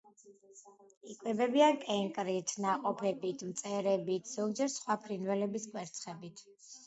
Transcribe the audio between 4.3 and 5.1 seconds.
ზოგჯერ სხვა